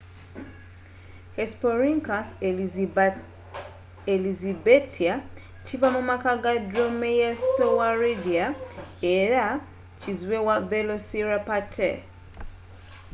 [1.37, 2.27] hesperonychus
[4.13, 5.13] elizabethae
[5.65, 8.43] kiva mu maka ga dromaeosauridae
[9.19, 9.45] era
[10.01, 11.95] kizibwe wa velociraptor